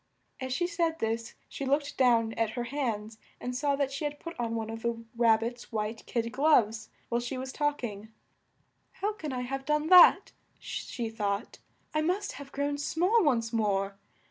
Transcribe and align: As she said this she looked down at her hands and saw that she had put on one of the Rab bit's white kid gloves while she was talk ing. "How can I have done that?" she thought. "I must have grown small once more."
As 0.39 0.51
she 0.51 0.65
said 0.65 0.97
this 0.97 1.35
she 1.47 1.63
looked 1.63 1.95
down 1.95 2.33
at 2.33 2.49
her 2.57 2.63
hands 2.63 3.19
and 3.39 3.55
saw 3.55 3.75
that 3.75 3.91
she 3.91 4.03
had 4.03 4.19
put 4.19 4.33
on 4.39 4.55
one 4.55 4.71
of 4.71 4.81
the 4.81 5.05
Rab 5.15 5.41
bit's 5.41 5.71
white 5.71 6.07
kid 6.07 6.31
gloves 6.31 6.89
while 7.09 7.21
she 7.21 7.37
was 7.37 7.53
talk 7.53 7.83
ing. 7.83 8.09
"How 8.93 9.13
can 9.13 9.31
I 9.31 9.41
have 9.41 9.63
done 9.63 9.89
that?" 9.89 10.31
she 10.57 11.07
thought. 11.11 11.59
"I 11.93 12.01
must 12.01 12.31
have 12.31 12.51
grown 12.51 12.79
small 12.79 13.23
once 13.23 13.53
more." 13.53 13.99